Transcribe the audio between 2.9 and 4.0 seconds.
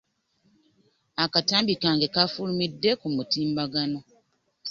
ku mutimbagano